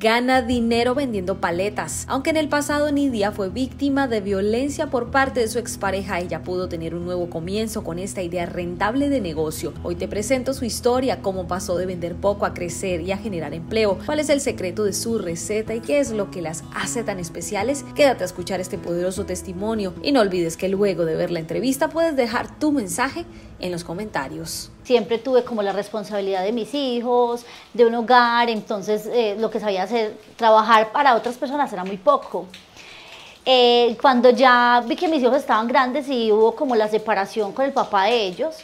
[0.00, 2.06] gana dinero vendiendo paletas.
[2.08, 6.42] Aunque en el pasado Nidia fue víctima de violencia por parte de su expareja, ella
[6.42, 9.74] pudo tener un nuevo comienzo con esta idea rentable de negocio.
[9.82, 13.52] Hoy te presento su historia, cómo pasó de vender poco a crecer y a generar
[13.52, 17.04] empleo, cuál es el secreto de su receta y qué es lo que las hace
[17.04, 17.84] tan especiales.
[17.94, 21.90] Quédate a escuchar este poderoso testimonio y no olvides que luego de ver la entrevista
[21.90, 23.26] puedes dejar tu mensaje
[23.60, 24.70] en los comentarios.
[24.84, 27.44] Siempre tuve como la responsabilidad de mis hijos,
[27.74, 31.96] de un hogar, entonces eh, lo que sabía hacer, trabajar para otras personas era muy
[31.96, 32.46] poco.
[33.44, 37.64] Eh, cuando ya vi que mis hijos estaban grandes y hubo como la separación con
[37.64, 38.56] el papá de ellos,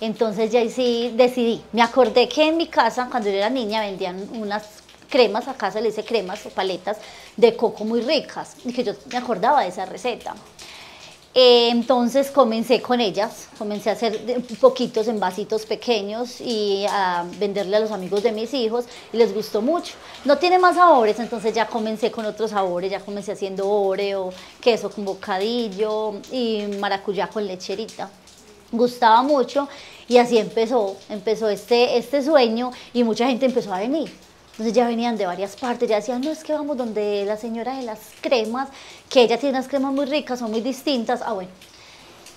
[0.00, 1.62] entonces ya sí decidí.
[1.72, 5.80] Me acordé que en mi casa, cuando yo era niña, vendían unas cremas, acá se
[5.80, 6.98] le dice cremas o paletas
[7.36, 10.34] de coco muy ricas, y que yo me acordaba de esa receta.
[11.36, 14.20] Eh, entonces comencé con ellas, comencé a hacer
[14.60, 19.34] poquitos en vasitos pequeños y a venderle a los amigos de mis hijos y les
[19.34, 19.94] gustó mucho.
[20.24, 24.88] No tiene más sabores, entonces ya comencé con otros sabores, ya comencé haciendo oreo, queso
[24.90, 28.08] con bocadillo y maracuyá con lecherita.
[28.70, 29.68] Gustaba mucho
[30.06, 34.12] y así empezó, empezó este, este sueño y mucha gente empezó a venir.
[34.54, 37.76] Entonces ya venían de varias partes, ya decían, no, es que vamos donde la señora
[37.76, 38.68] de las cremas,
[39.10, 41.22] que ella tiene unas cremas muy ricas, son muy distintas.
[41.26, 41.50] Ah, bueno.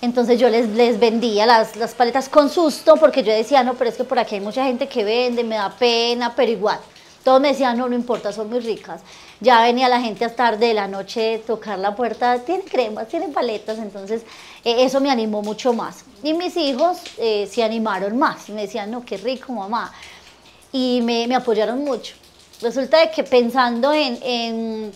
[0.00, 3.90] Entonces yo les, les vendía las, las paletas con susto, porque yo decía, no, pero
[3.90, 6.80] es que por aquí hay mucha gente que vende, me da pena, pero igual.
[7.22, 9.00] Todos me decían, no, no importa, son muy ricas.
[9.40, 13.28] Ya venía la gente a tarde de la noche tocar la puerta, tiene cremas, tiene
[13.28, 14.22] paletas, entonces
[14.64, 16.04] eh, eso me animó mucho más.
[16.24, 19.92] Y mis hijos eh, se animaron más, me decían, no, qué rico, mamá
[20.72, 22.14] y me, me apoyaron mucho.
[22.60, 24.92] Resulta de que pensando en, en,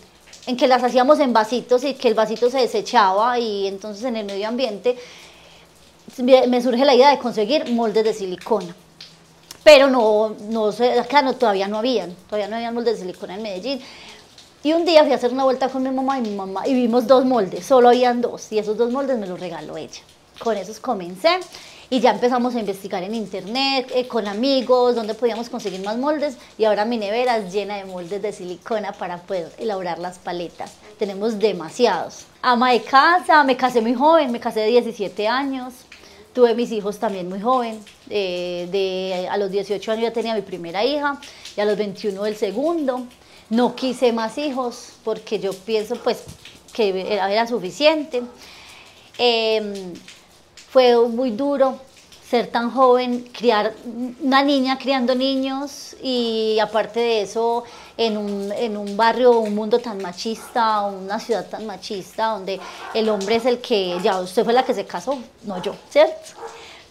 [0.46, 4.16] en, que las hacíamos en vasitos y que el vasito se desechaba y entonces en
[4.16, 4.96] el medio ambiente,
[6.18, 8.74] me surge la idea de conseguir moldes de silicona.
[9.64, 10.70] Pero no, no
[11.08, 13.80] claro, todavía no habían, todavía no habían moldes de silicona en Medellín.
[14.64, 16.74] Y un día fui a hacer una vuelta con mi mamá y mi mamá y
[16.74, 20.02] vimos dos moldes, solo habían dos y esos dos moldes me los regaló ella.
[20.38, 21.40] Con esos comencé
[21.92, 26.38] y ya empezamos a investigar en internet, eh, con amigos, dónde podíamos conseguir más moldes
[26.56, 30.72] y ahora mi nevera es llena de moldes de silicona para poder elaborar las paletas.
[30.98, 32.24] Tenemos demasiados.
[32.40, 35.74] Ama de casa, me casé muy joven, me casé de 17 años.
[36.32, 37.78] Tuve mis hijos también muy joven,
[38.08, 41.20] eh, de, a los 18 años ya tenía mi primera hija
[41.54, 43.06] y a los 21 el segundo.
[43.50, 46.24] No quise más hijos porque yo pienso pues
[46.72, 48.22] que era, suficiente.
[49.18, 49.92] Eh,
[50.72, 51.78] fue muy duro
[52.30, 53.74] ser tan joven, criar
[54.22, 57.64] una niña criando niños y aparte de eso
[57.98, 62.58] en un, en un barrio, un mundo tan machista, una ciudad tan machista, donde
[62.94, 66.40] el hombre es el que, ya usted fue la que se casó, no yo, ¿cierto?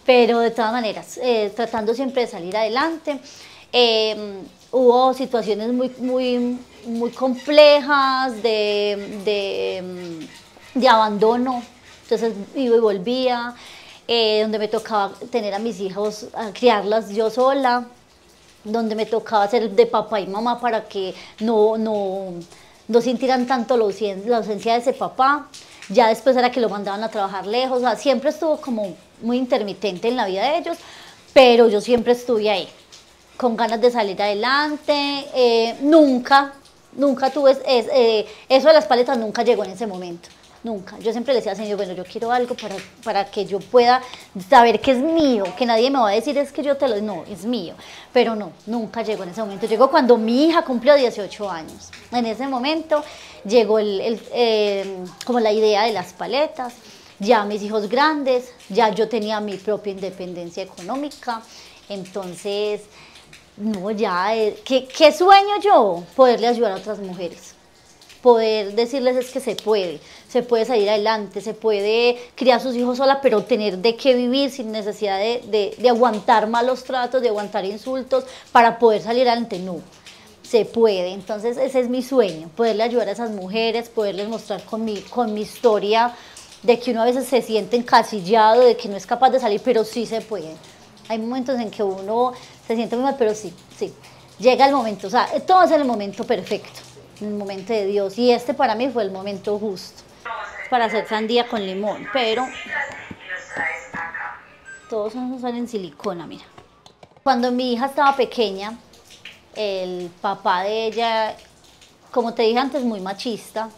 [0.06, 3.18] Pero de todas maneras, eh, tratando siempre de salir adelante.
[3.72, 10.28] Em, hubo situaciones muy, muy, muy complejas de, de,
[10.72, 11.62] de abandono
[12.14, 13.54] entonces iba y volvía,
[14.08, 17.86] eh, donde me tocaba tener a mis hijos, criarlas yo sola,
[18.64, 22.34] donde me tocaba ser de papá y mamá para que no, no,
[22.88, 25.48] no sintieran tanto la ausencia de ese papá.
[25.88, 30.08] Ya después era que lo mandaban a trabajar lejos, o siempre estuvo como muy intermitente
[30.08, 30.78] en la vida de ellos,
[31.32, 32.68] pero yo siempre estuve ahí,
[33.36, 36.52] con ganas de salir adelante, eh, nunca,
[36.92, 40.28] nunca tuve, eh, eso de las paletas nunca llegó en ese momento
[40.62, 40.98] nunca.
[40.98, 44.02] Yo siempre le decía al Señor, bueno, yo quiero algo para, para que yo pueda
[44.48, 47.00] saber que es mío, que nadie me va a decir es que yo te lo...
[47.00, 47.74] No, es mío.
[48.12, 49.66] Pero no, nunca llegó en ese momento.
[49.66, 51.90] Llegó cuando mi hija cumplió 18 años.
[52.10, 53.02] En ese momento
[53.44, 56.74] llegó el, eh, como la idea de las paletas,
[57.18, 61.42] ya mis hijos grandes, ya yo tenía mi propia independencia económica.
[61.88, 62.82] Entonces,
[63.56, 66.04] no, ya, eh, ¿qué, ¿qué sueño yo?
[66.16, 67.54] Poderle ayudar a otras mujeres
[68.22, 72.74] poder decirles es que se puede, se puede salir adelante, se puede criar a sus
[72.76, 77.28] hijos sola, pero tener de qué vivir sin necesidad de, de, aguantar malos tratos, de
[77.28, 79.80] aguantar insultos para poder salir adelante, no.
[80.42, 84.84] Se puede, entonces ese es mi sueño, poderle ayudar a esas mujeres, poderles mostrar con
[84.84, 86.14] mi, con mi historia
[86.62, 89.60] de que uno a veces se siente encasillado, de que no es capaz de salir,
[89.64, 90.54] pero sí se puede.
[91.08, 92.32] Hay momentos en que uno
[92.66, 93.92] se siente muy mal, pero sí, sí.
[94.38, 96.91] Llega el momento, o sea, todo es el momento perfecto
[97.30, 98.18] momento de Dios.
[98.18, 100.02] Y este para mí fue el momento justo
[100.70, 102.46] para hacer sandía con limón, pero
[104.88, 106.44] todos son en silicona, mira.
[107.22, 108.76] Cuando mi hija estaba pequeña,
[109.54, 111.36] el papá de ella,
[112.10, 113.70] como te dije antes, muy machista,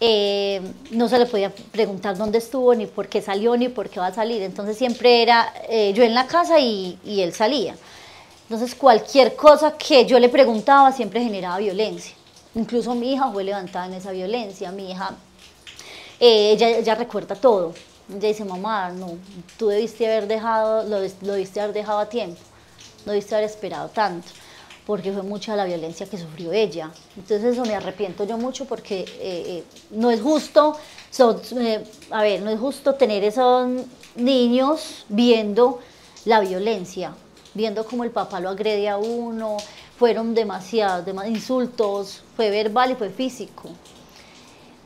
[0.00, 4.00] eh, no se le podía preguntar dónde estuvo, ni por qué salió, ni por qué
[4.00, 4.42] va a salir.
[4.42, 7.76] Entonces siempre era eh, yo en la casa y, y él salía.
[8.48, 12.14] Entonces cualquier cosa que yo le preguntaba siempre generaba violencia.
[12.54, 14.70] Incluso mi hija fue levantada en esa violencia.
[14.70, 15.14] Mi hija,
[16.20, 17.74] eh, ella, recuerda todo.
[18.08, 19.18] Ella dice, mamá, no,
[19.58, 22.40] tú debiste haber dejado, lo, debiste haber dejado a tiempo.
[23.06, 24.28] No debiste haber esperado tanto
[24.86, 26.90] porque fue mucha la violencia que sufrió ella.
[27.16, 30.76] Entonces eso me arrepiento yo mucho porque eh, eh, no es justo,
[32.10, 33.68] a ver, no es justo tener esos
[34.16, 35.80] niños viendo
[36.24, 37.14] la violencia,
[37.54, 39.56] viendo cómo el papá lo agrede a uno,
[39.98, 43.70] fueron demasiados, insultos, fue verbal y fue físico.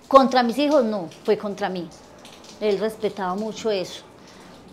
[0.07, 1.89] Contra mis hijos no, fue contra mí.
[2.61, 4.03] Él respetaba mucho eso,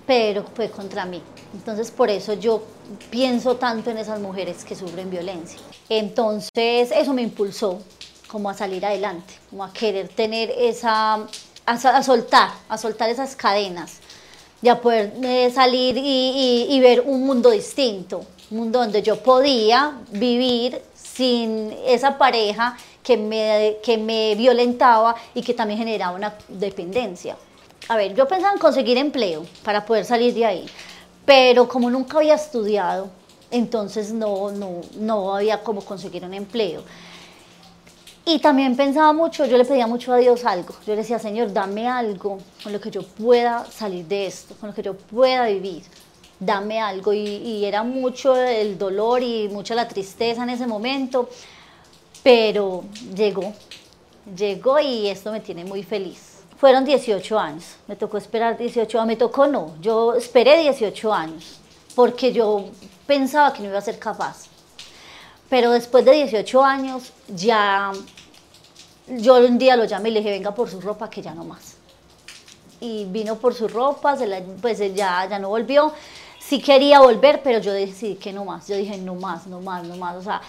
[0.06, 1.22] pero fue contra mí.
[1.54, 2.64] Entonces por eso yo
[3.10, 5.60] pienso tanto en esas mujeres que sufren violencia.
[5.90, 7.80] Entonces eso me impulsó
[8.28, 11.26] como a salir adelante, como a querer tener esa,
[11.66, 14.00] a, soltar, a soltar esas cadenas,
[14.62, 21.74] de a poder eh, salir y, ver un mundo distinto, donde yo podía vivir sin
[21.86, 27.38] esa pareja que me, que me violentaba y que también generaba una dependencia.
[27.88, 30.66] A ver, yo pensaba en conseguir empleo para poder salir de ahí,
[31.26, 33.10] pero como nunca había estudiado,
[33.52, 36.84] entonces no, no, no había cómo conseguir un empleo.
[38.28, 40.74] Y también pensaba mucho, yo le pedía mucho a Dios algo.
[40.88, 44.70] Yo le decía, Señor, dame algo con lo que yo pueda salir de esto, con
[44.70, 45.84] lo que yo pueda vivir.
[46.40, 47.14] Dame algo.
[47.14, 51.30] Y, era mucho el dolor y mucha la tristeza en ese momento.
[52.24, 52.84] Pero
[53.16, 53.54] llegó,
[54.36, 56.36] llegó y esto me tiene muy feliz.
[56.58, 61.60] Fueron 18 años, me tocó esperar 18 años, me tocó no, yo esperé 18 años,
[61.94, 62.70] porque yo
[63.06, 64.48] pensaba que no iba a ser capaz.
[65.50, 67.92] Pero después de 18 años, ya,
[69.08, 71.44] yo un día lo llamé y le dije, venga por su ropa, que ya no
[71.44, 71.75] más.
[72.80, 74.18] Y vino por su ropa,
[74.62, 75.94] pues ya, ya no volvió.
[76.40, 78.68] Sí quería volver, pero yo decidí que no más.
[78.68, 80.16] Yo dije, no más, no más, no más.
[80.18, 80.42] O sea,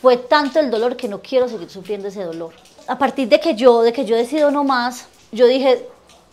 [0.00, 2.52] fue tanto el dolor que no quiero seguir sufriendo ese dolor.
[2.86, 5.86] A partir de que yo, de que yo decido no más, yo dije,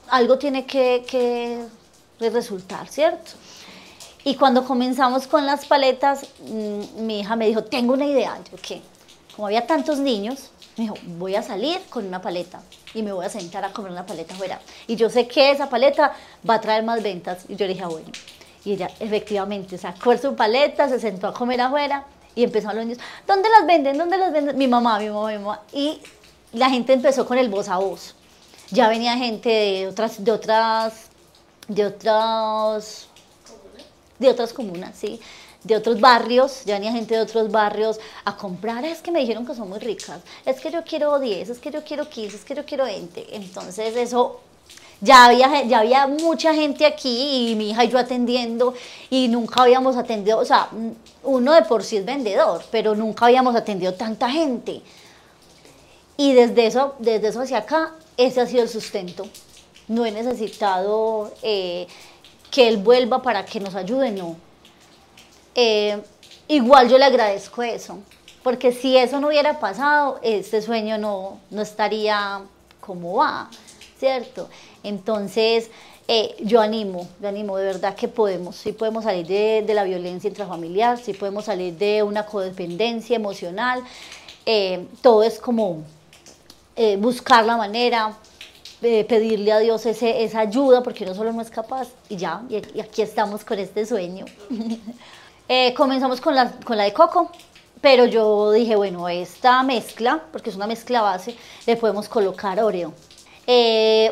[0.09, 1.65] algo tiene que,
[2.19, 3.31] resultar, ¿cierto?
[4.24, 8.39] Y cuando comenzamos con las paletas, mm, mi hija me dijo, tengo una idea.
[8.50, 8.81] Yo, ¿qué?
[9.36, 12.62] Como había tantos niños, me dijo, voy a salir con una paleta
[12.94, 14.60] y me voy a sentar a comer una paleta afuera.
[14.88, 16.13] Y yo sé que esa paleta
[16.48, 17.45] va a traer más ventas.
[17.48, 18.10] Y yo le dije, ah, bueno.
[18.63, 23.04] Y ella efectivamente sacó su paleta, se sentó a comer afuera y empezaron los niños,
[23.27, 23.98] ¿dónde las venden?
[23.98, 24.57] ¿Dónde las venden?
[24.57, 25.62] Mi mamá, mi mamá, mi mamá.
[25.72, 26.01] Y
[26.51, 28.16] la gente empezó con el voz a voz
[28.72, 31.07] ya venía gente de otras, de otras,
[31.68, 33.07] de otras,
[34.19, 35.19] de otras comunas, sí,
[35.65, 39.45] de otros barrios, ya venía gente de otros barrios a comprar, es que me dijeron
[39.45, 42.45] que son muy ricas, es que yo quiero 10, es que yo quiero 15, es
[42.45, 44.39] que yo quiero 20, entonces eso
[45.01, 48.75] ya había, ya había mucha gente aquí y mi hija y yo atendiendo
[49.09, 50.69] y nunca habíamos atendido, o sea,
[51.23, 54.81] uno de por sí es vendedor, pero nunca habíamos atendido tanta gente.
[56.17, 59.27] Y desde eso, desde eso hacia acá ese ha sido el sustento.
[59.88, 61.88] No he necesitado eh,
[62.50, 64.38] que él vuelva para que nos ayude, no.
[65.55, 66.01] Eh,
[66.47, 67.99] igual yo le agradezco eso,
[68.43, 72.41] porque si eso no hubiera pasado, este sueño no, no estaría
[72.79, 73.49] como va,
[73.97, 74.49] ¿cierto?
[74.83, 75.71] Entonces,
[76.07, 79.83] eh, yo animo, yo animo de verdad que podemos, sí podemos salir de, de la
[79.85, 83.83] violencia intrafamiliar, sí podemos salir de una codependencia emocional,
[85.01, 85.83] todo es como
[86.77, 88.17] eh, buscar la manera,
[88.81, 92.43] eh, pedirle a Dios ese, esa ayuda, porque no solo no es capaz, y ya,
[92.50, 94.25] y, aquí estamos con este sueño.
[95.47, 97.29] Eh, comenzamos con la, con la de coco,
[97.79, 101.35] pero yo dije, bueno, esta mezcla, porque es una mezcla base,
[101.67, 102.93] le podemos colocar Oreo.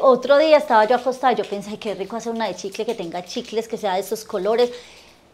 [0.02, 3.26] otro día estaba yo acostada, yo pensé, qué rico hacer una de chicle que tenga
[3.26, 4.72] chicles, que sea de esos colores,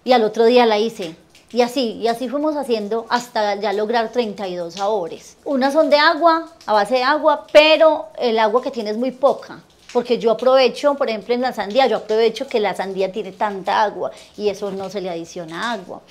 [0.06, 1.16] y al otro día la hice.
[1.52, 5.36] Y así, y así fuimos haciendo hasta ya lograr 32 sabores.
[5.44, 9.12] Unas son de agua, a base de agua, pero el agua que tiene es muy
[9.12, 9.64] poca.
[9.92, 13.82] Porque yo aprovecho, por ejemplo, en la sandía, yo aprovecho que la sandía tiene tanta
[13.82, 16.02] agua y eso no se le adiciona agua.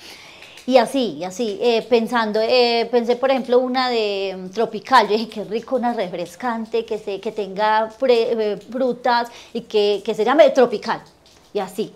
[0.65, 5.13] Y así, y así, eh, pensando, eh, pensé por ejemplo una de mm, tropical, yo
[5.13, 10.23] dije, qué rico, una refrescante, que, se, que tenga eh, frutas y que, que se
[10.23, 11.01] llame tropical.
[11.53, 11.91] Y así,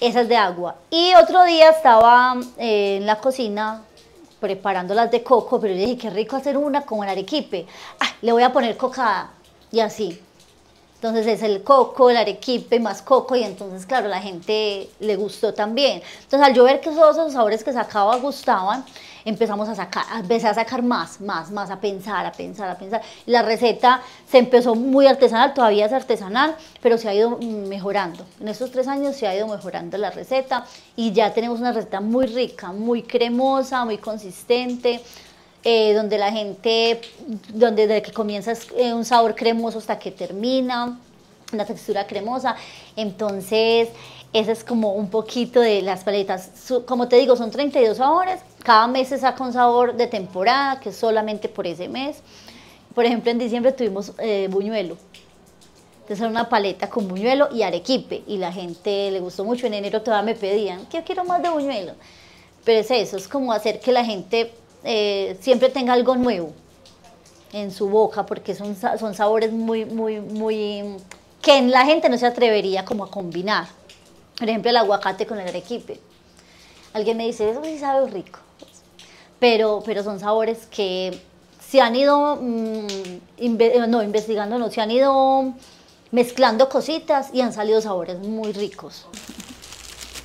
[0.00, 0.76] esas de agua.
[0.90, 3.82] Y otro día estaba eh, en la cocina
[4.40, 7.66] preparando las de coco, pero yo dije, qué rico hacer una con el arequipe.
[8.00, 9.32] Ah, le voy a poner cocada.
[9.70, 10.20] Y así.
[11.00, 15.54] Entonces es el coco, el arequipe, más coco y entonces claro, la gente le gustó
[15.54, 16.02] también.
[16.24, 18.84] Entonces al yo ver que todos esos sabores que sacaba gustaban,
[19.24, 23.00] empezamos a sacar, empecé a sacar más, más, más, a pensar, a pensar, a pensar.
[23.24, 28.26] La receta se empezó muy artesanal, todavía es artesanal, pero se ha ido mejorando.
[28.38, 30.66] En estos tres años se ha ido mejorando la receta
[30.96, 35.00] y ya tenemos una receta muy rica, muy cremosa, muy consistente.
[35.62, 37.02] Eh, donde la gente,
[37.52, 40.98] donde desde que comienza es eh, un sabor cremoso hasta que termina,
[41.52, 42.56] una textura cremosa.
[42.96, 43.88] Entonces,
[44.32, 46.50] ese es como un poquito de las paletas.
[46.86, 48.40] como te digo, son 32 sabores.
[48.62, 52.22] Cada mes se saca un sabor de temporada, que es solamente por ese mes.
[52.94, 54.96] Por ejemplo, en diciembre tuvimos eh, buñuelo.
[56.02, 58.22] Entonces era una paleta con buñuelo y arequipe.
[58.26, 59.66] Y la gente le gustó mucho.
[59.66, 61.92] En enero todavía me pedían, que yo quiero más de buñuelo.
[62.64, 64.52] Pero es eso, es como hacer que la gente
[64.84, 66.52] eh, siempre tenga algo nuevo
[67.52, 70.96] en su boca, porque son, son sabores muy, muy, muy,
[71.42, 73.66] que la gente no se atrevería como a combinar.
[74.38, 76.00] Por ejemplo, el aguacate con el arequipe.
[76.92, 78.38] Alguien me dice, eso sí sabe rico.
[79.38, 81.20] Pero, pero son sabores que
[81.66, 85.54] se han ido, mm, no, investigando, no, se han ido
[86.10, 89.06] mezclando cositas y han salido sabores muy ricos.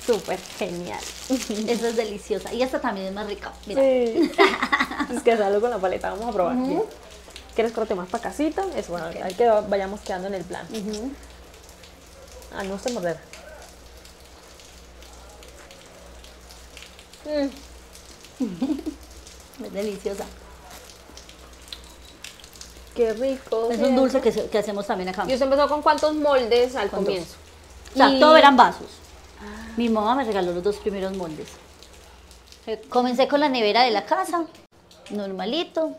[0.06, 1.00] Súper genial.
[1.28, 2.52] Eso es deliciosa.
[2.52, 3.52] Y esta también es más rica.
[3.66, 3.82] Mira.
[3.82, 4.30] Sí.
[5.14, 6.10] es que algo con la paleta.
[6.10, 6.56] Vamos a probar.
[7.54, 8.64] ¿Quieres corte más para casita?
[8.76, 10.66] Es bueno, hay que vayamos quedando en el plan.
[12.54, 13.18] Ah, no se morder.
[17.24, 17.48] Mm.
[19.64, 20.24] es deliciosa.
[22.94, 23.70] Qué rico.
[23.70, 25.24] Es un dulce que, que, hacemos también acá.
[25.26, 27.34] ¿Y usted empezó con cuántos moldes al comienzo?
[27.94, 29.05] O sea, todo eran vasos.
[29.76, 31.48] Mi mamá me regaló los dos primeros moldes.
[32.88, 34.46] Comencé con la nevera de la casa,
[35.10, 35.92] normalito.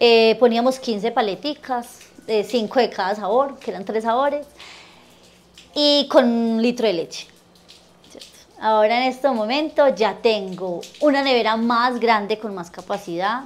[0.00, 4.46] Eh, poníamos 15 paleticas, 5 de cada sabor, que eran tres sabores,
[5.74, 7.28] y con un litro de leche.
[8.60, 13.44] Ahora en este momento ya tengo una nevera más grande con más capacidad,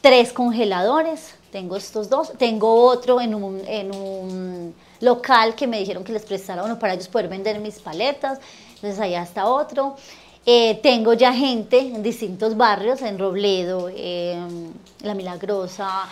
[0.00, 6.02] tres congeladores, tengo estos dos, tengo otro en un, en un local que me dijeron
[6.02, 8.40] que les prestara uno para ellos poder vender mis paletas
[8.84, 9.96] entonces allá está otro.
[10.44, 16.06] Eh, tengo ya gente en distintos barrios, en Robledo, en La Milagrosa,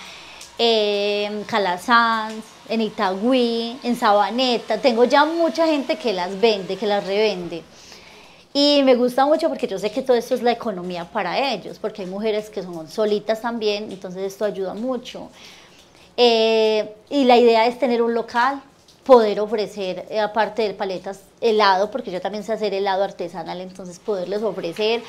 [0.57, 4.79] en Calasanz, en Itagüí, en Sabaneta.
[4.79, 7.62] Tengo ya mucha gente que las vende, que las revende.
[8.55, 11.79] Y me gusta mucho porque yo sé que todo esto es la economía para ellos,
[11.79, 15.29] porque hay mujeres que son solitas también, entonces esto ayuda mucho.
[16.17, 18.62] Eh, y la idea es tener un local,
[19.04, 23.99] poder ofrecer, eh, aparte de paletas, helado, porque yo también sé hacer helado artesanal, entonces
[23.99, 25.02] poderles ofrecer,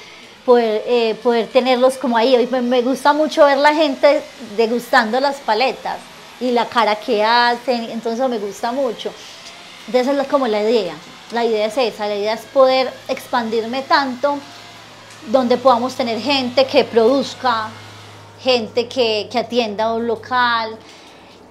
[0.46, 2.48] poder, eh, poder tenerlos como ahí.
[2.52, 4.22] Me, me gusta mucho ver la gente
[4.58, 5.98] degustando las paletas
[6.40, 9.12] y la cara que hacen, entonces me gusta mucho.
[9.86, 10.96] Entonces esa es como la idea,
[11.32, 14.38] la idea es esa, la idea es poder expandirme tanto
[15.28, 17.70] donde podamos tener gente que produzca,
[18.42, 20.78] gente que, que atienda un local,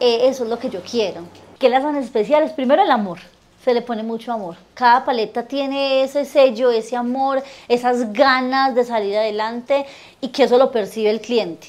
[0.01, 1.23] eh, eso es lo que yo quiero.
[1.63, 2.51] ¿Qué las hacen especiales?
[2.51, 3.21] Primero el amor,
[3.65, 4.57] se le pone mucho amor.
[4.75, 9.87] Cada paleta tiene ese sello, ese amor, esas ganas de salir adelante
[10.21, 11.69] y que eso lo percibe el cliente.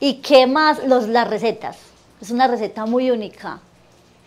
[0.00, 0.84] ¿Y qué más?
[0.84, 1.78] Los, las recetas.
[2.20, 3.60] Es una receta muy única,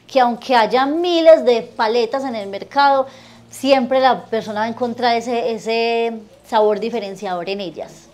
[0.07, 3.05] que aunque haya miles de paletas en el mercado,
[3.51, 6.13] siempre la persona va a encontrar ese, ese
[6.47, 8.07] sabor diferenciador en ellas.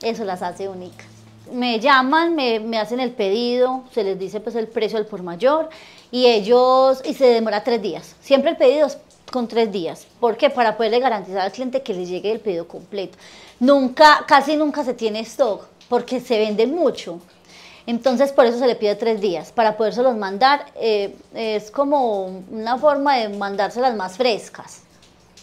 [0.00, 1.19] Eso las hace únicas
[1.52, 5.22] me llaman, me, me, hacen el pedido, se les dice pues el precio al por
[5.22, 5.68] mayor
[6.10, 8.16] y ellos, y se demora tres días.
[8.20, 8.98] Siempre el pedido es
[9.30, 10.06] con tres días.
[10.18, 10.50] ¿Por qué?
[10.50, 13.16] Para poderle garantizar al cliente que le llegue el pedido completo.
[13.58, 17.20] Nunca, casi nunca se tiene stock porque se vende mucho.
[17.86, 19.52] Entonces por eso se le pide tres días.
[19.52, 24.82] Para podérselos mandar eh, es como una forma de mandárselas más frescas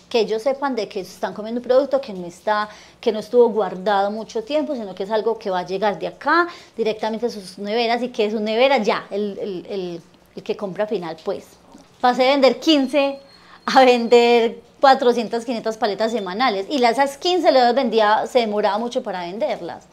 [0.09, 2.69] que ellos sepan de que están comiendo un producto que no está,
[3.01, 6.07] que no estuvo guardado mucho tiempo, sino que es algo que va a llegar de
[6.07, 10.01] acá directamente a sus neveras y que es su nevera ya, el, el, el,
[10.35, 11.45] el que compra final, pues.
[11.99, 13.19] Pasé de vender 15
[13.65, 19.21] a vender 400, 500 paletas semanales y las 15 las vendía, se demoraba mucho para
[19.21, 19.85] venderlas.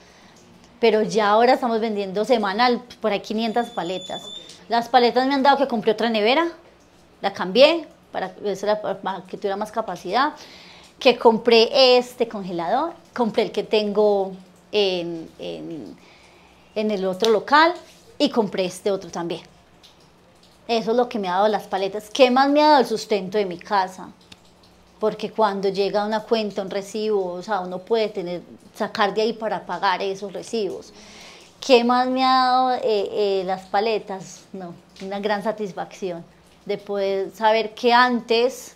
[0.80, 4.22] Pero ya ahora estamos vendiendo semanal por ahí 500 paletas.
[4.68, 6.48] Las paletas me han dado que compré otra nevera,
[7.22, 8.32] la cambié, para,
[9.26, 10.34] que tuviera más capacidad,
[11.00, 14.32] que compré este congelador, compré el que tengo
[14.70, 15.96] en, en,
[16.76, 17.74] en el otro local
[18.16, 19.42] y compré este otro también.
[20.68, 22.08] Eso es lo que me ha dado las paletas.
[22.08, 24.10] ¿Qué más me ha dado el sustento de mi casa?
[25.00, 28.42] Porque cuando llega una cuenta, un recibo, o sea, uno puede tener,
[28.74, 30.92] sacar de ahí para pagar esos recibos.
[31.60, 34.42] ¿Qué más me ha dado eh, eh, las paletas?
[34.52, 36.24] No, una gran satisfacción
[36.66, 38.74] de poder saber que antes,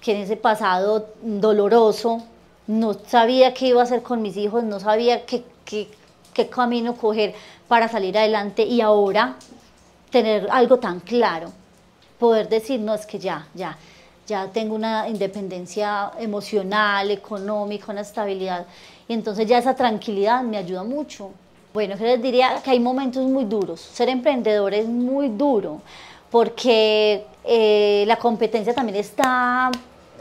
[0.00, 2.22] que en ese pasado doloroso,
[2.66, 5.88] no sabía qué iba a hacer con mis hijos, no sabía qué, qué,
[6.34, 7.34] qué camino coger
[7.66, 9.36] para salir adelante y ahora
[10.10, 11.50] tener algo tan claro,
[12.18, 13.76] poder decir, no, es que ya, ya,
[14.26, 18.66] ya tengo una independencia emocional, económica, una estabilidad,
[19.06, 21.30] y entonces ya esa tranquilidad me ayuda mucho.
[21.72, 23.80] Bueno, yo les diría que hay momentos muy duros.
[23.80, 25.80] Ser emprendedor es muy duro
[26.30, 29.70] porque eh, la competencia también está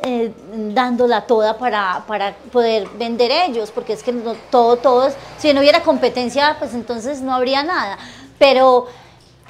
[0.04, 0.32] eh,
[0.74, 5.60] dándola toda para, para, poder vender ellos, porque es que no, todo, todo, si no
[5.60, 7.98] hubiera competencia, pues entonces no habría nada.
[8.38, 8.88] Pero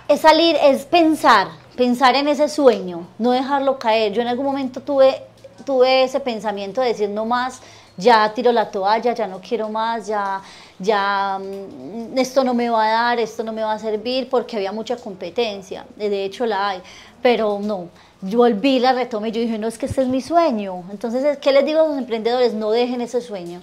[0.07, 4.13] es salir, es pensar, pensar en ese sueño, no dejarlo caer.
[4.13, 5.21] Yo en algún momento tuve,
[5.65, 7.61] tuve ese pensamiento de decir no más,
[7.97, 10.41] ya tiro la toalla, ya no quiero más, ya
[10.79, 14.57] ya mm, esto no me va a dar, esto no me va a servir porque
[14.57, 16.81] había mucha competencia, de hecho la hay,
[17.21, 17.89] pero no,
[18.21, 20.83] yo volví, la retomé yo dije, no, es que este es mi sueño.
[20.91, 22.53] Entonces, ¿qué les digo a los emprendedores?
[22.53, 23.61] No dejen ese sueño,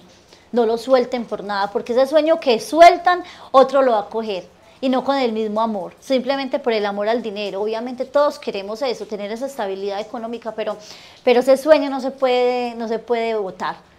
[0.51, 4.47] no lo suelten por nada, porque ese sueño que sueltan, otro lo va a coger
[4.81, 7.61] y no con el mismo amor, simplemente por el amor al dinero.
[7.61, 10.77] Obviamente todos queremos eso, tener esa estabilidad económica, pero,
[11.23, 13.94] pero ese sueño no se puede, no se puede votar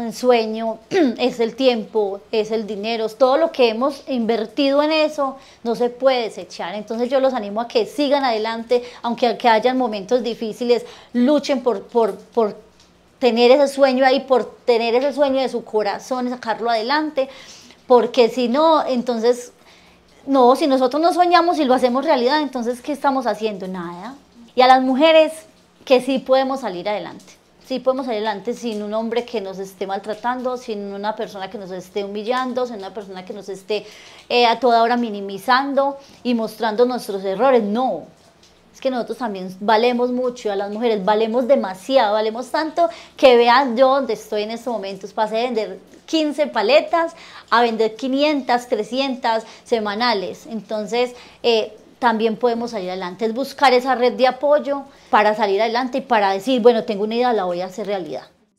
[0.00, 5.36] un sueño, es el tiempo, es el dinero, todo lo que hemos invertido en eso
[5.62, 6.74] no se puede desechar.
[6.74, 11.82] Entonces yo los animo a que sigan adelante, aunque que hayan momentos difíciles, luchen por,
[11.84, 12.56] por, por
[13.18, 17.28] tener ese sueño ahí, por tener ese sueño de su corazón sacarlo adelante,
[17.86, 19.52] porque si no, entonces,
[20.26, 23.68] no, si nosotros no soñamos y lo hacemos realidad, entonces, ¿qué estamos haciendo?
[23.68, 24.14] Nada.
[24.54, 25.32] Y a las mujeres
[25.84, 29.86] que sí podemos salir adelante sí podemos salir adelante sin un hombre que nos esté
[29.86, 33.86] maltratando, sin una persona que nos esté humillando, sin una persona que nos esté
[34.28, 37.62] eh, a toda hora minimizando y mostrando nuestros errores.
[37.62, 38.04] No,
[38.72, 43.76] es que nosotros también valemos mucho, a las mujeres valemos demasiado, valemos tanto que vean
[43.76, 47.14] yo donde estoy en estos momentos, pasé de vender 15 paletas
[47.50, 50.46] a vender 500, 300 semanales.
[50.46, 53.26] Entonces, eh, también podemos salir adelante.
[53.26, 57.14] Es buscar esa red de apoyo para salir adelante y para decir, bueno, tengo una
[57.14, 58.24] idea, la voy a hacer realidad.